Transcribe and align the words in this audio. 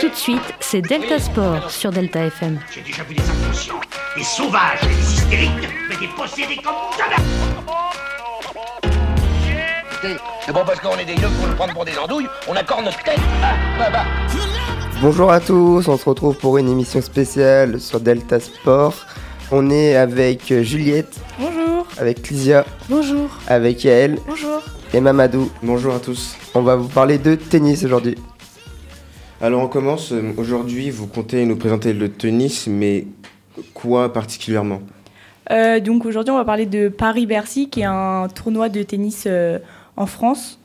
Tout 0.00 0.08
de 0.08 0.14
suite, 0.14 0.40
c'est 0.60 0.80
Delta 0.80 1.18
Sport 1.18 1.70
sur 1.70 1.90
Delta 1.90 2.24
FM. 2.24 2.58
J'ai 2.74 2.80
déjà 2.80 3.02
vu 3.02 3.14
des 3.14 3.22
inconscients, 3.22 3.80
des 4.16 4.22
sauvages, 4.24 4.80
des 4.80 5.12
hystériques, 5.12 5.50
mais 5.90 5.96
des 5.96 6.06
possédés 6.16 6.56
comme 6.64 6.72
jamais 6.96 7.22
C'est 10.46 10.52
bon 10.52 10.62
parce 10.64 10.80
qu'on 10.80 10.96
est 10.96 11.04
des 11.04 11.12
yeux 11.12 11.28
pour 11.38 11.46
nous 11.46 11.54
prendre 11.56 11.74
pour 11.74 11.84
des 11.84 11.98
andouilles, 11.98 12.26
on 12.48 12.56
accorde 12.56 12.86
notre 12.86 13.02
tête. 13.02 13.18
Ah, 13.42 13.52
bah, 13.78 13.90
bah. 13.92 14.04
Bonjour 15.02 15.30
à 15.30 15.38
tous, 15.40 15.86
on 15.86 15.98
se 15.98 16.08
retrouve 16.08 16.36
pour 16.38 16.56
une 16.56 16.70
émission 16.70 17.02
spéciale 17.02 17.78
sur 17.80 18.00
Delta 18.00 18.40
Sport. 18.40 18.94
On 19.50 19.68
est 19.70 19.94
avec 19.94 20.50
Juliette, 20.62 21.20
Bonjour. 21.38 21.86
avec 21.98 22.26
Lysia, 22.30 22.64
Bonjour. 22.88 23.28
avec 23.46 23.84
Yael 23.84 24.18
Bonjour. 24.26 24.62
et 24.94 25.02
Mamadou. 25.02 25.50
Bonjour 25.62 25.94
à 25.94 25.98
tous. 25.98 26.36
On 26.54 26.62
va 26.62 26.76
vous 26.76 26.88
parler 26.88 27.18
de 27.18 27.34
tennis 27.34 27.84
aujourd'hui. 27.84 28.16
Alors 29.40 29.62
on 29.62 29.68
commence. 29.68 30.12
euh, 30.12 30.32
Aujourd'hui, 30.36 30.90
vous 30.90 31.06
comptez 31.06 31.44
nous 31.46 31.56
présenter 31.56 31.92
le 31.92 32.10
tennis, 32.10 32.66
mais 32.66 33.06
quoi 33.74 34.12
particulièrement? 34.12 34.82
Euh, 35.50 35.80
donc 35.80 36.04
aujourd'hui, 36.06 36.30
on 36.32 36.36
va 36.36 36.44
parler 36.44 36.66
de 36.66 36.88
Paris-Bercy, 36.88 37.68
qui 37.68 37.80
est 37.80 37.84
un 37.84 38.28
tournoi 38.28 38.68
de 38.68 38.82
tennis 38.82 39.24
euh, 39.26 39.58
en 39.96 40.06
France, 40.06 40.60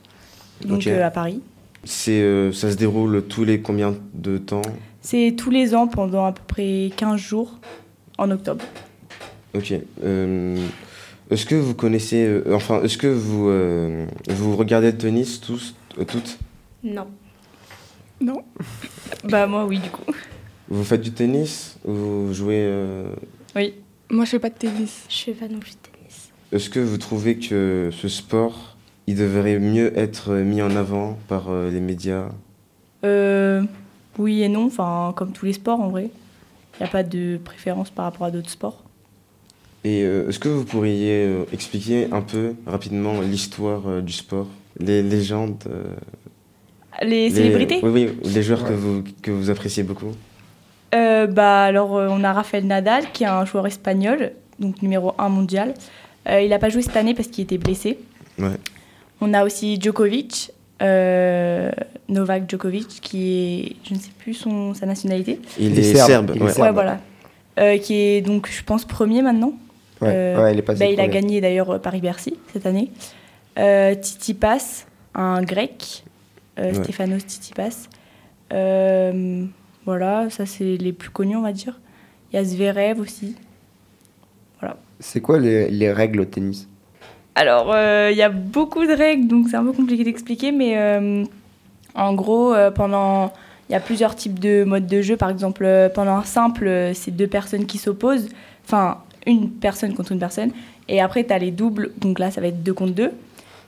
donc 0.64 0.86
euh, 0.86 1.04
à 1.04 1.10
Paris. 1.10 1.40
C'est, 1.84 2.20
euh, 2.20 2.52
ça 2.52 2.70
se 2.70 2.76
déroule 2.76 3.22
tous 3.28 3.44
les 3.44 3.60
combien 3.60 3.94
de 4.14 4.38
temps? 4.38 4.62
C'est 5.00 5.34
tous 5.36 5.50
les 5.50 5.74
ans 5.74 5.88
pendant 5.88 6.26
à 6.26 6.32
peu 6.32 6.42
près 6.46 6.90
15 6.96 7.18
jours 7.18 7.58
en 8.18 8.30
octobre. 8.30 8.64
Ok. 9.54 9.72
euh, 10.04 10.56
est-ce 11.30 11.44
que 11.46 11.54
vous 11.54 11.74
connaissez, 11.74 12.24
euh, 12.26 12.44
enfin, 12.54 12.82
est-ce 12.82 12.96
que 12.98 13.06
vous 13.06 13.48
euh, 13.48 14.06
vous 14.28 14.56
regardez 14.56 14.92
le 14.92 14.96
tennis 14.98 15.40
tous, 15.40 15.74
toutes 16.04 16.38
Non. 16.82 17.06
Non 18.20 18.44
Bah 19.24 19.46
moi 19.46 19.64
oui 19.64 19.78
du 19.78 19.90
coup. 19.90 20.12
Vous 20.68 20.84
faites 20.84 21.00
du 21.00 21.12
tennis? 21.12 21.78
Vous 21.84 22.32
jouez 22.34 22.62
euh, 22.62 23.14
Oui. 23.56 23.74
Moi, 24.10 24.24
je 24.24 24.30
fais 24.30 24.38
pas 24.38 24.50
de 24.50 24.54
tennis. 24.54 25.04
Je 25.08 25.16
fais 25.16 25.32
pas 25.32 25.48
non 25.48 25.58
plus 25.58 25.72
de 25.72 25.76
tennis. 25.76 26.30
Est-ce 26.52 26.70
que 26.70 26.80
vous 26.80 26.98
trouvez 26.98 27.38
que 27.38 27.90
ce 27.92 28.08
sport, 28.08 28.76
il 29.06 29.16
devrait 29.16 29.58
mieux 29.58 29.98
être 29.98 30.34
mis 30.34 30.62
en 30.62 30.74
avant 30.76 31.18
par 31.28 31.50
euh, 31.50 31.70
les 31.70 31.80
médias? 31.80 32.28
Euh, 33.04 33.62
oui 34.18 34.42
et 34.42 34.48
non, 34.48 34.66
enfin 34.66 35.12
comme 35.16 35.32
tous 35.32 35.46
les 35.46 35.52
sports 35.52 35.80
en 35.80 35.88
vrai. 35.88 36.10
Il 36.74 36.82
n'y 36.82 36.88
a 36.88 36.90
pas 36.90 37.02
de 37.02 37.38
préférence 37.42 37.90
par 37.90 38.04
rapport 38.04 38.26
à 38.26 38.30
d'autres 38.30 38.50
sports. 38.50 38.84
Et 39.84 40.02
euh, 40.02 40.28
est-ce 40.28 40.38
que 40.38 40.48
vous 40.48 40.64
pourriez 40.64 41.24
euh, 41.24 41.44
expliquer 41.52 42.08
un 42.12 42.20
peu 42.20 42.54
rapidement 42.66 43.20
l'histoire 43.20 43.82
euh, 43.88 44.00
du 44.00 44.12
sport, 44.12 44.48
les 44.80 45.02
légendes, 45.02 45.62
euh, 45.68 45.84
Les, 47.02 47.28
les- 47.28 47.34
célébrités? 47.34 47.80
Oui, 47.82 47.90
oui, 47.90 48.30
les 48.32 48.42
joueurs 48.42 48.64
que 48.64 48.72
vous 48.72 49.04
que 49.22 49.30
vous 49.30 49.50
appréciez 49.50 49.82
beaucoup. 49.82 50.12
Euh, 50.94 51.26
bah, 51.26 51.64
alors, 51.64 51.96
euh, 51.96 52.08
on 52.10 52.24
a 52.24 52.32
Rafael 52.32 52.64
Nadal, 52.66 53.04
qui 53.12 53.24
est 53.24 53.26
un 53.26 53.44
joueur 53.44 53.66
espagnol, 53.66 54.32
donc 54.58 54.80
numéro 54.82 55.12
1 55.18 55.28
mondial. 55.28 55.74
Euh, 56.28 56.40
il 56.40 56.50
n'a 56.50 56.58
pas 56.58 56.68
joué 56.70 56.82
cette 56.82 56.96
année 56.96 57.14
parce 57.14 57.28
qu'il 57.28 57.44
était 57.44 57.58
blessé. 57.58 57.98
Ouais. 58.38 58.56
On 59.20 59.34
a 59.34 59.44
aussi 59.44 59.78
Djokovic, 59.80 60.50
euh, 60.80 61.70
Novak 62.08 62.48
Djokovic, 62.50 62.86
qui 63.02 63.74
est, 63.84 63.88
je 63.88 63.94
ne 63.94 63.98
sais 63.98 64.10
plus 64.18 64.34
son, 64.34 64.74
sa 64.74 64.86
nationalité. 64.86 65.40
Il, 65.58 65.72
Il 65.72 65.78
est 65.78 65.82
est 65.90 65.94
serbe, 65.94 66.08
serbe. 66.08 66.32
il 66.36 66.40
est 66.42 66.44
ouais. 66.44 66.52
serbe. 66.52 66.66
Ouais, 66.68 66.72
voilà. 66.72 67.00
Euh, 67.58 67.76
qui 67.78 67.94
est 67.94 68.20
donc, 68.22 68.48
je 68.50 68.62
pense, 68.62 68.84
premier 68.84 69.20
maintenant. 69.22 69.52
Ouais, 70.00 70.10
Euh, 70.14 70.42
ouais, 70.44 70.52
il 70.54 70.58
est 70.58 70.62
passé 70.62 70.78
Bah, 70.78 70.86
il 70.90 71.00
a 71.00 71.08
gagné 71.08 71.40
d'ailleurs 71.40 71.80
Paris-Bercy 71.80 72.34
cette 72.52 72.66
année. 72.66 72.90
Euh, 73.58 73.94
Tsitsipas, 73.94 74.86
un 75.14 75.42
grec, 75.42 76.04
euh, 76.58 76.72
Ouais. 76.72 76.74
Stéphanos 76.74 77.22
Tsitsipas. 77.22 77.88
Euh, 78.52 79.44
voilà, 79.84 80.30
ça 80.30 80.46
c'est 80.46 80.76
les 80.76 80.92
plus 80.92 81.10
connus, 81.10 81.36
on 81.36 81.42
va 81.42 81.52
dire. 81.52 81.78
Il 82.32 82.36
y 82.36 82.38
a 82.38 82.44
Zverev 82.44 83.00
aussi. 83.00 83.36
C'est 85.00 85.20
quoi 85.20 85.38
les, 85.38 85.70
les 85.70 85.92
règles 85.92 86.20
au 86.20 86.24
tennis? 86.24 86.68
Alors, 87.36 87.72
euh, 87.72 88.08
il 88.10 88.18
y 88.18 88.22
a 88.22 88.28
beaucoup 88.28 88.84
de 88.84 88.92
règles, 88.92 89.28
donc 89.28 89.46
c'est 89.48 89.56
un 89.56 89.62
peu 89.62 89.70
compliqué 89.72 90.02
d'expliquer, 90.02 90.50
mais 90.50 90.76
euh, 90.76 91.24
en 91.94 92.14
gros, 92.14 92.52
euh, 92.52 92.70
pendant. 92.72 93.32
Il 93.68 93.74
y 93.74 93.76
a 93.76 93.80
plusieurs 93.80 94.16
types 94.16 94.40
de 94.40 94.64
modes 94.64 94.86
de 94.86 95.02
jeu. 95.02 95.16
Par 95.16 95.28
exemple, 95.28 95.68
pendant 95.94 96.16
un 96.16 96.24
simple, 96.24 96.90
c'est 96.94 97.10
deux 97.10 97.26
personnes 97.26 97.66
qui 97.66 97.76
s'opposent. 97.76 98.30
Enfin, 98.64 98.98
une 99.26 99.50
personne 99.50 99.94
contre 99.94 100.12
une 100.12 100.18
personne. 100.18 100.52
Et 100.88 101.02
après, 101.02 101.22
tu 101.22 101.34
as 101.34 101.38
les 101.38 101.50
doubles, 101.50 101.92
donc 101.98 102.18
là, 102.18 102.30
ça 102.30 102.40
va 102.40 102.46
être 102.46 102.62
deux 102.62 102.72
contre 102.72 102.94
deux. 102.94 103.12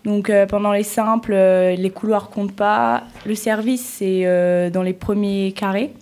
Donc, 0.05 0.31
euh, 0.31 0.47
pendant 0.47 0.72
les 0.72 0.83
simples, 0.83 1.33
euh, 1.34 1.75
les 1.75 1.91
couloirs 1.91 2.31
comptent 2.31 2.56
pas. 2.56 3.05
Le 3.27 3.34
service, 3.34 3.84
c'est 3.99 4.22
euh, 4.25 4.71
dans 4.71 4.83
les 4.83 4.94
premiers 4.94 5.53
carrés. 5.53 5.93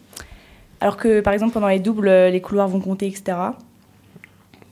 Alors 0.80 0.96
que, 0.96 1.20
par 1.20 1.32
exemple, 1.32 1.52
pendant 1.52 1.68
les 1.68 1.80
doubles, 1.80 2.08
les 2.08 2.40
couloirs 2.40 2.68
vont 2.68 2.80
compter, 2.80 3.06
etc. 3.06 3.36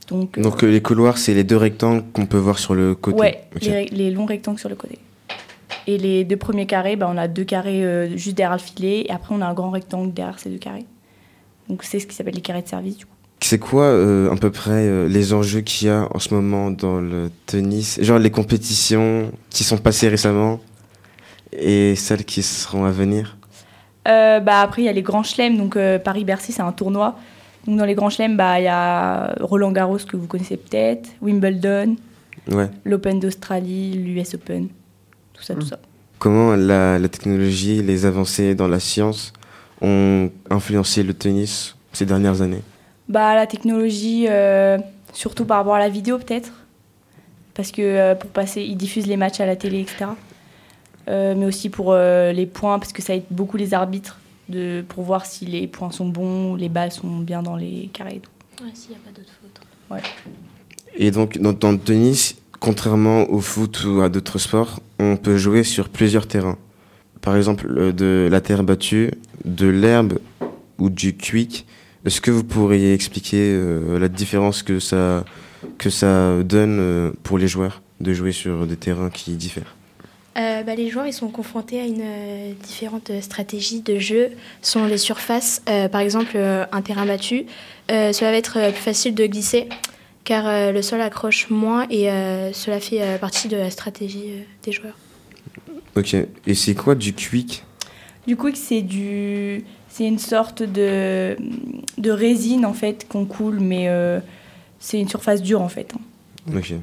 Donc, 0.08 0.38
Donc 0.38 0.62
les 0.62 0.80
couloirs, 0.80 1.18
c'est 1.18 1.34
les 1.34 1.42
deux 1.42 1.56
rectangles 1.56 2.04
qu'on 2.12 2.26
peut 2.26 2.38
voir 2.38 2.60
sur 2.60 2.74
le 2.76 2.94
côté. 2.94 3.18
Ouais, 3.18 3.40
les, 3.90 4.10
longs 4.12 4.26
rectangles 4.26 4.60
sur 4.60 4.68
le 4.68 4.76
côté. 4.76 5.00
Et 5.88 5.98
les 5.98 6.22
deux 6.22 6.36
premiers 6.36 6.66
carrés, 6.66 6.94
bah, 6.94 7.10
on 7.12 7.16
a 7.16 7.26
deux 7.26 7.42
carrés 7.42 8.08
juste 8.16 8.36
derrière 8.36 8.56
le 8.56 8.62
filet, 8.62 9.06
et 9.08 9.10
après 9.10 9.34
on 9.34 9.40
a 9.40 9.46
un 9.46 9.54
grand 9.54 9.70
rectangle 9.70 10.12
derrière 10.12 10.38
ces 10.38 10.48
deux 10.48 10.58
carrés. 10.58 10.84
Donc 11.68 11.82
c'est 11.82 11.98
ce 11.98 12.06
qui 12.06 12.14
s'appelle 12.14 12.36
les 12.36 12.40
carrés 12.40 12.62
de 12.62 12.68
service 12.68 12.98
du 12.98 13.06
coup. 13.06 13.15
C'est 13.40 13.58
quoi 13.58 13.84
euh, 13.84 14.32
à 14.32 14.36
peu 14.36 14.50
près 14.50 14.70
euh, 14.86 15.08
les 15.08 15.32
enjeux 15.32 15.60
qu'il 15.60 15.88
y 15.88 15.90
a 15.90 16.08
en 16.12 16.18
ce 16.18 16.32
moment 16.34 16.70
dans 16.70 17.00
le 17.00 17.30
tennis? 17.46 17.98
Genre 18.02 18.18
les 18.18 18.30
compétitions 18.30 19.30
qui 19.50 19.62
sont 19.62 19.76
passées 19.78 20.08
récemment 20.08 20.60
et 21.52 21.94
celles 21.96 22.24
qui 22.24 22.42
seront 22.42 22.84
à 22.86 22.90
venir? 22.90 23.36
Euh, 24.08 24.40
bah, 24.40 24.60
après 24.62 24.82
il 24.82 24.84
y 24.86 24.88
a 24.88 24.92
les 24.92 25.02
grands 25.02 25.22
chelems, 25.22 25.56
donc 25.56 25.76
euh, 25.76 25.98
Paris-Bercy 25.98 26.52
c'est 26.52 26.62
un 26.62 26.72
tournoi. 26.72 27.18
Donc 27.66 27.78
dans 27.78 27.84
les 27.84 27.94
grands 27.94 28.10
chelems, 28.10 28.36
bah, 28.36 28.58
il 28.60 28.64
y 28.64 28.68
a 28.68 29.34
Roland 29.40 29.72
Garros 29.72 29.98
que 29.98 30.16
vous 30.16 30.26
connaissez 30.26 30.56
peut-être, 30.56 31.08
Wimbledon, 31.20 31.96
Ouais. 32.48 32.70
l'Open 32.84 33.18
d'Australie, 33.18 33.92
l'US 33.94 34.34
Open, 34.34 34.68
tout 35.34 35.42
ça, 35.42 35.54
tout 35.54 35.66
ça. 35.66 35.78
Comment 36.20 36.54
la, 36.54 36.98
la 36.98 37.08
technologie, 37.08 37.82
les 37.82 38.06
avancées 38.06 38.54
dans 38.54 38.68
la 38.68 38.78
science 38.80 39.32
ont 39.82 40.30
influencé 40.48 41.02
le 41.02 41.12
tennis 41.12 41.76
ces 41.92 42.06
dernières 42.06 42.40
années? 42.42 42.62
Bah, 43.08 43.34
la 43.34 43.46
technologie, 43.46 44.26
euh, 44.28 44.78
surtout 45.12 45.44
par 45.44 45.58
rapport 45.58 45.74
à 45.74 45.78
la 45.78 45.88
vidéo 45.88 46.18
peut-être. 46.18 46.52
Parce 47.54 47.72
que 47.72 47.80
euh, 47.80 48.14
pour 48.14 48.30
passer, 48.30 48.62
ils 48.62 48.76
diffusent 48.76 49.06
les 49.06 49.16
matchs 49.16 49.40
à 49.40 49.46
la 49.46 49.56
télé, 49.56 49.80
etc. 49.80 50.10
Euh, 51.08 51.34
mais 51.36 51.46
aussi 51.46 51.70
pour 51.70 51.92
euh, 51.92 52.32
les 52.32 52.46
points, 52.46 52.78
parce 52.78 52.92
que 52.92 53.00
ça 53.00 53.14
aide 53.14 53.24
beaucoup 53.30 53.56
les 53.56 53.72
arbitres 53.72 54.18
de, 54.48 54.84
pour 54.86 55.04
voir 55.04 55.24
si 55.24 55.46
les 55.46 55.66
points 55.66 55.90
sont 55.90 56.08
bons, 56.08 56.54
les 56.54 56.68
balles 56.68 56.92
sont 56.92 57.18
bien 57.18 57.42
dans 57.42 57.56
les 57.56 57.88
carrés 57.92 58.16
et 58.16 58.20
tout. 58.20 58.30
Ouais, 58.62 58.70
s'il 58.74 58.90
n'y 58.90 58.96
a 58.96 58.98
pas 58.98 59.10
d'autres 59.10 59.32
fautes. 59.40 60.02
Et 60.96 61.10
donc, 61.10 61.38
dans, 61.38 61.52
dans 61.52 61.72
le 61.72 61.78
tennis, 61.78 62.36
contrairement 62.60 63.30
au 63.30 63.40
foot 63.40 63.84
ou 63.84 64.02
à 64.02 64.08
d'autres 64.08 64.38
sports, 64.38 64.80
on 64.98 65.16
peut 65.16 65.38
jouer 65.38 65.62
sur 65.62 65.88
plusieurs 65.88 66.26
terrains. 66.26 66.58
Par 67.22 67.36
exemple, 67.36 67.92
de 67.94 68.28
la 68.30 68.40
terre 68.40 68.64
battue, 68.64 69.12
de 69.44 69.66
l'herbe 69.66 70.18
ou 70.78 70.90
du 70.90 71.16
quick. 71.16 71.66
Est-ce 72.06 72.20
que 72.20 72.30
vous 72.30 72.44
pourriez 72.44 72.94
expliquer 72.94 73.50
euh, 73.52 73.98
la 73.98 74.08
différence 74.08 74.62
que 74.62 74.78
ça, 74.78 75.24
que 75.76 75.90
ça 75.90 76.40
donne 76.44 76.78
euh, 76.78 77.10
pour 77.24 77.36
les 77.36 77.48
joueurs 77.48 77.82
de 78.00 78.12
jouer 78.14 78.30
sur 78.30 78.64
des 78.66 78.76
terrains 78.76 79.10
qui 79.10 79.32
diffèrent? 79.32 79.74
Euh, 80.38 80.62
bah, 80.62 80.76
les 80.76 80.88
joueurs 80.88 81.06
ils 81.06 81.12
sont 81.12 81.30
confrontés 81.30 81.80
à 81.80 81.84
une 81.84 82.02
euh, 82.02 82.52
différente 82.62 83.10
stratégie 83.22 83.80
de 83.80 83.98
jeu 83.98 84.28
selon 84.62 84.86
les 84.86 84.98
surfaces. 84.98 85.62
Euh, 85.68 85.88
par 85.88 86.00
exemple, 86.00 86.32
euh, 86.36 86.64
un 86.70 86.82
terrain 86.82 87.06
battu, 87.06 87.46
euh, 87.90 88.12
cela 88.12 88.30
va 88.30 88.36
être 88.36 88.58
euh, 88.58 88.70
plus 88.70 88.82
facile 88.82 89.14
de 89.14 89.26
glisser 89.26 89.68
car 90.22 90.46
euh, 90.46 90.72
le 90.72 90.82
sol 90.82 91.00
accroche 91.00 91.50
moins 91.50 91.86
et 91.90 92.10
euh, 92.10 92.52
cela 92.52 92.78
fait 92.78 93.02
euh, 93.02 93.18
partie 93.18 93.48
de 93.48 93.56
la 93.56 93.70
stratégie 93.70 94.26
euh, 94.28 94.42
des 94.62 94.72
joueurs. 94.72 94.96
Ok. 95.96 96.14
Et 96.46 96.54
c'est 96.54 96.74
quoi 96.74 96.94
du 96.94 97.14
quick? 97.14 97.64
Du 98.26 98.36
coup, 98.36 98.50
c'est 98.54 98.82
du, 98.82 99.64
c'est 99.96 100.06
une 100.06 100.18
sorte 100.18 100.62
de, 100.62 101.36
de 101.96 102.10
résine 102.10 102.66
en 102.66 102.74
fait 102.74 103.06
qu'on 103.08 103.24
coule, 103.24 103.60
mais 103.60 103.88
euh, 103.88 104.20
c'est 104.78 105.00
une 105.00 105.08
surface 105.08 105.40
dure 105.40 105.62
en 105.62 105.68
fait. 105.70 105.90
hein. 105.94 106.52
Ok. 106.54 106.74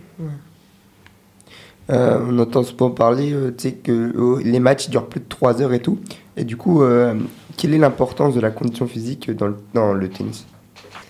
Euh, 1.92 2.19
on 2.27 2.39
entend 2.39 2.63
souvent 2.63 2.89
parler 2.89 3.33
euh, 3.33 3.51
que 3.83 3.92
euh, 3.92 4.42
les 4.44 4.60
matchs 4.60 4.89
durent 4.89 5.06
plus 5.07 5.19
de 5.19 5.25
3 5.27 5.62
heures 5.62 5.74
et 5.74 5.81
tout. 5.81 6.00
Et 6.38 6.44
du 6.44 6.57
coup, 6.57 6.81
euh, 6.81 7.13
quelle 7.56 7.74
est 7.75 7.77
l'importance 7.77 8.33
de 8.33 8.39
la 8.39 8.50
condition 8.51 8.88
physique 8.88 9.30
dans 9.30 9.48
le, 9.48 9.57
dans 9.75 9.94
le 9.94 10.10
tennis? 10.10 10.48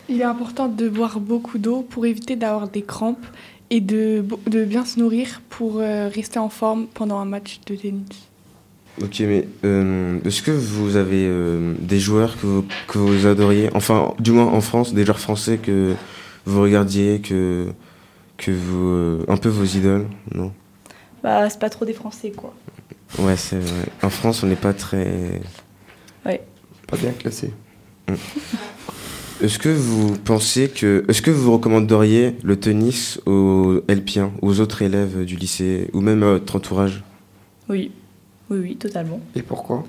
Il 0.10 0.20
est 0.20 0.26
important 0.26 0.68
de 0.68 0.90
boire 0.90 1.22
beaucoup 1.22 1.58
d'eau 1.58 1.86
pour 1.88 2.06
éviter 2.06 2.36
d'avoir 2.36 2.68
des 2.68 2.82
crampes 2.82 3.26
et 3.70 3.80
de, 3.80 4.26
de 4.48 4.66
bien 4.66 4.84
se 4.84 5.00
nourrir 5.00 5.42
pour 5.50 5.78
euh, 5.80 6.10
rester 6.10 6.40
en 6.40 6.50
forme 6.50 6.88
pendant 6.94 7.20
un 7.20 7.26
match 7.26 7.62
de 7.66 7.76
tennis. 7.76 8.28
Ok, 9.02 9.22
mais 9.22 9.48
euh, 9.66 10.20
est-ce 10.24 10.42
que 10.44 10.52
vous 10.52 10.96
avez 10.98 11.26
euh, 11.28 11.74
des 11.80 12.00
joueurs 12.00 12.38
que 12.40 12.46
vous, 12.46 12.66
que 12.88 13.00
vous 13.00 13.26
adoriez? 13.26 13.70
Enfin, 13.74 14.14
du 14.20 14.32
moins 14.32 14.46
en 14.46 14.62
France, 14.62 14.94
des 14.94 15.04
joueurs 15.04 15.20
français 15.20 15.58
que 15.58 15.96
vous 16.46 16.62
regardiez, 16.62 17.20
que, 17.20 17.68
que 18.38 18.52
vous. 18.52 18.88
euh, 18.90 19.26
un 19.28 19.38
peu 19.38 19.50
vos 19.50 19.64
idoles 19.66 20.06
Non? 20.36 20.52
Bah, 21.24 21.50
c'est 21.50 21.60
pas 21.60 21.70
trop 21.70 21.86
des 21.86 21.94
Français 21.94 22.32
quoi. 22.32 22.54
Ouais, 23.18 23.38
c'est 23.38 23.58
vrai. 23.58 23.86
En 24.04 24.10
France, 24.10 24.44
on 24.44 24.48
n'est 24.48 24.56
pas 24.56 24.74
très. 24.74 25.42
Pas 26.24 26.98
bien 26.98 27.12
classé. 27.12 27.52
Est-ce 29.42 29.58
que 29.58 29.70
vous 29.70 30.16
pensez 30.18 30.70
que. 30.70 31.04
Est-ce 31.08 31.22
que 31.22 31.32
vous 31.32 31.52
recommanderiez 31.54 32.36
le 32.44 32.60
tennis 32.60 33.20
aux 33.26 33.82
Elpiens, 33.88 34.32
aux 34.42 34.60
autres 34.60 34.82
élèves 34.84 35.26
du 35.26 35.36
lycée, 35.36 35.90
ou 35.94 36.02
même 36.02 36.22
à 36.24 36.34
votre 36.34 36.56
entourage? 36.56 37.04
Oui, 37.70 37.92
oui, 38.50 38.60
oui, 38.60 38.76
totalement. 38.76 39.20
Et 39.36 39.42
pourquoi? 39.42 39.84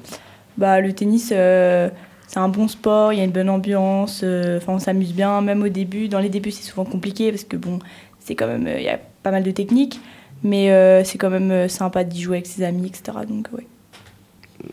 Bah, 0.56 0.80
le 0.80 0.92
tennis, 0.92 1.30
euh, 1.32 1.90
c'est 2.28 2.38
un 2.38 2.48
bon 2.48 2.68
sport, 2.68 3.12
il 3.12 3.18
y 3.18 3.20
a 3.20 3.24
une 3.24 3.32
bonne 3.32 3.50
ambiance, 3.50 4.20
euh, 4.22 4.60
on 4.68 4.78
s'amuse 4.78 5.12
bien, 5.12 5.40
même 5.40 5.62
au 5.62 5.68
début. 5.68 6.08
Dans 6.08 6.20
les 6.20 6.28
débuts, 6.28 6.52
c'est 6.52 6.62
souvent 6.62 6.84
compliqué 6.84 7.30
parce 7.30 7.44
que, 7.44 7.56
bon, 7.56 7.78
c'est 8.20 8.34
quand 8.34 8.46
même. 8.46 8.66
euh, 8.66 8.78
Il 8.78 8.84
y 8.84 8.88
a 8.88 9.00
pas 9.22 9.30
mal 9.30 9.42
de 9.42 9.50
techniques, 9.50 10.00
mais 10.42 10.70
euh, 10.70 11.02
c'est 11.04 11.18
quand 11.18 11.30
même 11.30 11.68
sympa 11.68 12.04
d'y 12.04 12.22
jouer 12.22 12.36
avec 12.36 12.46
ses 12.46 12.62
amis, 12.62 12.86
etc. 12.86 13.18
Donc, 13.28 13.48
ouais. 13.52 13.66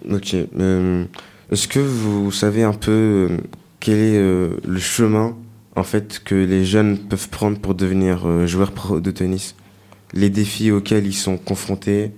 Ok. 0.09 0.33
Est-ce 0.33 1.67
que 1.67 1.79
vous 1.79 2.31
savez 2.31 2.63
un 2.63 2.73
peu 2.73 3.29
quel 3.79 3.97
est 3.97 4.19
le 4.19 4.79
chemin 4.79 5.35
en 5.75 5.83
fait 5.83 6.21
que 6.23 6.35
les 6.35 6.63
jeunes 6.63 6.97
peuvent 6.97 7.27
prendre 7.29 7.59
pour 7.59 7.75
devenir 7.75 8.47
joueurs 8.47 8.71
pro 8.71 9.01
de 9.01 9.11
tennis? 9.11 9.55
Les 10.13 10.29
défis 10.29 10.71
auxquels 10.71 11.05
ils 11.05 11.13
sont 11.13 11.37
confrontés 11.37 12.11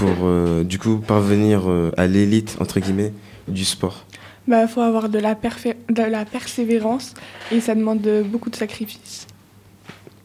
pour 0.00 0.24
euh, 0.24 0.64
du 0.64 0.78
coup 0.78 0.96
parvenir 0.96 1.62
euh, 1.70 1.92
à 1.96 2.06
l'élite 2.06 2.56
entre 2.60 2.80
guillemets 2.80 3.12
du 3.48 3.64
sport. 3.64 4.06
Bah, 4.48 4.66
faut 4.66 4.80
avoir 4.80 5.08
de 5.08 5.18
la, 5.18 5.34
de 5.34 6.02
la 6.02 6.24
persévérance 6.24 7.14
et 7.52 7.60
ça 7.60 7.74
demande 7.74 8.00
de- 8.00 8.22
beaucoup 8.22 8.50
de 8.50 8.56
sacrifices. 8.56 9.26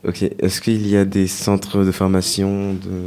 Ok. 0.08 0.24
Est-ce 0.40 0.62
qu'il 0.62 0.88
y 0.88 0.96
a 0.96 1.04
des 1.06 1.28
centres 1.28 1.84
de 1.84 1.92
formation 1.92 2.74
de 2.74 3.06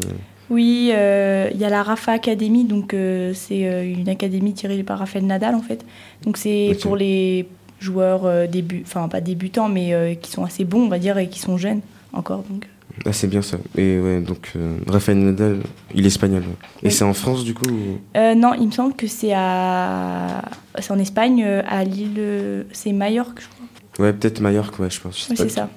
Oui, 0.51 0.91
euh, 0.93 1.49
il 1.55 1.59
y 1.61 1.65
a 1.65 1.71
la 1.71 1.83
Rafa 1.83 2.13
Academy, 2.13 2.65
donc 2.65 2.93
euh, 2.93 3.33
c'est 3.35 3.67
euh, 3.67 3.85
une 3.85 4.09
académie 4.09 4.53
tirée 4.53 4.83
par 4.83 4.99
Rafael 4.99 5.25
Nadal 5.25 5.55
en 5.55 5.63
fait. 5.63 5.85
Donc 6.25 6.37
c'est 6.37 6.77
pour 6.83 6.97
les 6.97 7.49
joueurs 7.81 8.27
euh, 8.27 8.47
début, 8.47 8.83
enfin 8.85 9.09
pas 9.09 9.21
débutants, 9.21 9.69
mais 9.69 9.95
euh, 9.95 10.15
qui 10.15 10.31
sont 10.31 10.45
assez 10.45 10.65
bons, 10.65 10.83
on 10.87 10.89
va 10.89 10.99
dire, 10.99 11.17
et 11.19 11.29
qui 11.29 11.39
sont 11.39 11.57
jeunes 11.57 11.81
encore. 12.13 12.45
Donc 12.51 12.67
Ah 13.07 13.13
c'est 13.13 13.27
bien 13.29 13.43
ça. 13.43 13.59
Et 13.77 13.99
ouais 14.01 14.21
donc 14.21 14.53
euh, 14.57 14.79
Rafael 14.87 15.19
Nadal, 15.19 15.61
il 15.95 16.05
est 16.05 16.09
espagnol. 16.09 16.43
ouais. 16.43 16.49
Et 16.83 16.87
Oui. 16.87 16.91
c'est 16.93 17.05
en 17.05 17.15
France 17.15 17.45
du 17.45 17.55
coup 17.55 17.67
ou- 17.69 17.99
Euh, 18.17 18.35
non, 18.35 18.55
il 18.55 18.67
me 18.67 18.73
semble 18.73 18.95
que 18.95 19.07
c'est 19.07 19.33
à, 19.35 20.43
c'est 20.79 20.93
en 20.93 20.99
Espagne, 20.99 21.43
euh, 21.45 21.63
à 21.67 21.85
l'île, 21.85 22.67
c'est 22.73 22.93
Majorque, 22.93 23.41
je 23.41 23.47
crois. 23.49 23.67
Ouais 24.07 24.13
peut-être 24.13 24.41
Mallorca 24.41 24.83
ouais 24.83 24.91
je 24.91 25.01
pense. 25.01 25.29
Je 25.31 25.35
c'est 25.35 25.49
ça. 25.49 25.69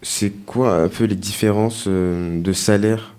C'est 0.00 0.30
quoi 0.46 0.76
un 0.82 0.88
peu 0.88 1.04
les 1.04 1.16
différences 1.16 1.84
euh, 1.88 2.40
de 2.40 2.52
salaire? 2.52 3.14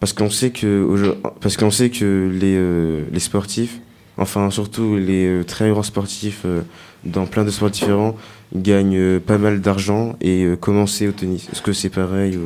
Parce 0.00 0.12
qu'on 0.12 0.28
sait 0.28 0.50
que 0.50 1.16
parce 1.40 1.56
qu'on 1.56 1.70
sait 1.70 1.88
que 1.88 2.28
les, 2.30 3.10
les 3.10 3.20
sportifs, 3.20 3.80
enfin 4.18 4.50
surtout 4.50 4.96
les 4.96 5.26
euh, 5.26 5.44
très 5.44 5.70
grands 5.70 5.82
sportifs 5.82 6.42
euh, 6.44 6.62
dans 7.04 7.26
plein 7.26 7.44
de 7.44 7.50
sports 7.50 7.70
différents, 7.70 8.16
gagnent 8.54 8.96
euh, 8.96 9.20
pas 9.20 9.38
mal 9.38 9.60
d'argent 9.60 10.16
et 10.20 10.46
comment 10.60 10.86
c'est 10.86 11.06
au 11.08 11.12
tennis 11.12 11.48
Est-ce 11.52 11.62
que 11.62 11.72
c'est 11.72 11.90
pareil 11.90 12.38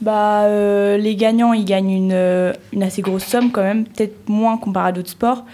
Bah, 0.00 0.44
euh, 0.44 0.96
les 0.96 1.16
gagnants, 1.16 1.52
ils 1.52 1.64
gagnent 1.64 1.90
une, 1.90 2.52
une 2.72 2.82
assez 2.82 3.02
grosse 3.02 3.24
somme 3.24 3.50
quand 3.50 3.62
même, 3.62 3.84
peut-être 3.84 4.28
moins 4.28 4.56
comparé 4.58 4.88
à 4.88 4.92
d'autres 4.92 5.10
sports. 5.10 5.44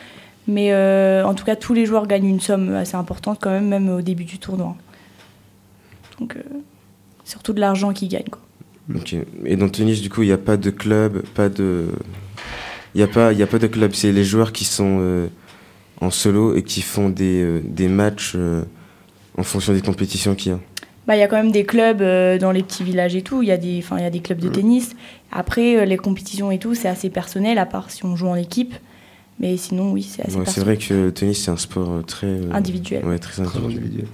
Mais 0.47 0.73
euh, 0.73 1.25
en 1.25 1.35
tout 1.35 1.45
cas, 1.45 1.57
tous 1.57 1.73
les 1.73 1.87
joueurs 1.87 2.07
gagnent 2.07 2.29
une 2.29 2.41
somme 2.41 2.75
assez 2.75 2.97
importante 2.97 3.39
quand 3.41 3.51
même, 3.51 3.69
même 3.69 3.89
au 3.89 4.03
début 4.03 4.25
du 4.25 4.39
tournoi. 4.39 4.77
Donc, 6.21 6.37
euh, 6.37 6.43
surtout 7.25 7.53
de 7.53 7.61
l'argent 7.61 7.93
qu'ils 7.93 8.09
gagnent. 8.09 8.29
Quoi. 8.31 8.41
Et 9.47 9.57
dans 9.57 9.65
le 9.65 9.73
tennis 9.73 10.03
du 10.03 10.11
coup 10.11 10.23
il 10.23 10.27
n'y 10.27 10.33
a 10.33 10.39
pas 10.39 10.59
de 10.59 10.69
club, 10.69 11.23
pas 11.35 11.49
de, 11.49 11.87
il 12.95 13.01
y 13.01 13.05
a 13.05 13.09
pas 13.09 13.33
il 13.33 13.39
y 13.39 13.43
a 13.43 13.47
pas 13.47 13.59
de 13.59 13.67
club. 13.67 13.93
C'est 13.95 14.13
les 14.13 14.25
joueurs 14.25 14.53
qui 14.53 14.65
sont 14.65 14.99
euh, 15.01 15.27
en 16.01 16.11
solo 16.11 16.55
et 16.57 16.63
qui 16.63 16.83
font 16.83 17.09
des, 17.09 17.43
euh, 17.43 17.61
des 17.65 17.89
matchs 17.89 18.33
euh, 18.37 18.63
en 19.39 19.43
fonction 19.43 19.73
des 19.73 19.81
compétitions 19.83 20.35
qu'il 20.35 20.53
y 20.53 20.55
a. 20.55 20.59
Bah, 21.07 21.17
il 21.17 21.21
y 21.21 21.23
a 21.23 21.29
quand 21.29 21.37
même 21.37 21.53
des 21.53 21.65
clubs 21.65 22.01
euh, 22.01 22.39
dans 22.39 22.51
les 22.51 22.63
petits 22.63 22.83
villages 22.85 23.15
et 23.15 23.21
tout. 23.23 23.43
Il 23.43 23.49
y, 23.49 23.53
a 23.53 23.59
des- 23.59 23.83
'fin, 23.83 23.99
il 23.99 24.03
y 24.03 24.07
a 24.07 24.11
des 24.11 24.21
clubs 24.21 24.39
de 24.39 24.49
tennis. 24.49 24.97
Après, 25.31 25.77
euh, 25.77 25.85
les 25.85 25.99
compétitions 25.99 26.51
et 26.51 26.59
tout, 26.59 26.75
c'est 26.75 26.89
assez 26.89 27.11
personnel, 27.11 27.59
à 27.59 27.67
part 27.67 27.91
si 27.91 28.05
on 28.07 28.17
joue 28.17 28.29
en 28.29 28.37
équipe. 28.37 28.75
Mais 29.41 29.57
sinon, 29.59 29.91
oui, 29.93 30.03
c'est 30.03 30.23
assez 30.27 30.37
Ouais, 30.37 30.45
c'est 30.47 30.61
vrai 30.61 30.77
que 30.79 30.95
le 30.95 31.13
tennis 31.13 31.45
c'est 31.45 31.51
un 31.51 31.57
sport 31.59 32.03
très 32.07 32.29
euh, 32.29 32.53
Individuel. 32.53 33.05
Ouais, 33.05 33.19
très 33.19 33.43
Très 33.43 33.43
individuel. 33.59 33.77
individuel. 33.83 34.07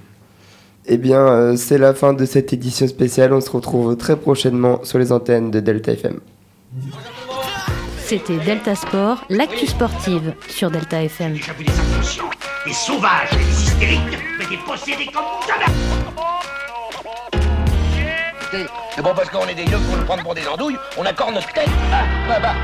Eh 0.87 0.97
bien, 0.97 1.19
euh, 1.27 1.55
c'est 1.55 1.77
la 1.77 1.93
fin 1.93 2.11
de 2.13 2.25
cette 2.25 2.51
édition 2.53 2.87
spéciale. 2.87 3.31
On 3.31 3.39
se 3.39 3.51
retrouve 3.51 3.95
très 3.95 4.17
prochainement 4.17 4.83
sur 4.83 4.97
les 4.97 5.11
antennes 5.11 5.49
de 5.51 5.59
Delta 5.61 5.93
FM. 5.93 6.19
C'était 8.11 8.39
Delta 8.39 8.75
Sport, 8.75 9.23
l'actu 9.29 9.65
sportive 9.65 10.35
sur 10.49 10.69
Delta 10.69 11.01
FM. 11.01 11.31
Vu 11.31 11.63
des 11.63 11.71
inconscients, 11.71 12.29
des 12.65 12.73
sauvages, 12.73 13.29
des 13.31 13.63
hystériques, 13.63 14.17
mais 14.37 14.45
des 14.47 14.57
possédés 14.57 15.05
comme 15.05 15.23
jamais. 15.47 15.71
Écoutez, 18.41 18.65
C'est 18.93 19.01
bon 19.01 19.13
parce 19.15 19.29
qu'on 19.29 19.47
est 19.47 19.55
des 19.55 19.63
yeux 19.63 19.77
pour 19.87 19.95
nous 19.95 20.03
prendre 20.03 20.23
pour 20.23 20.35
des 20.35 20.45
andouilles, 20.45 20.75
on 20.97 21.05
accorde 21.05 21.35
notre 21.35 21.53
tête. 21.53 21.69
Ah, 21.93 22.03
bah, 22.27 22.39
bah. 22.41 22.55